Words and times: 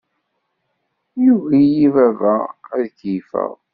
Yugi-iyi 1.23 1.85
baba 1.95 2.33
ad 2.75 2.83
keyyefeɣ. 2.97 3.51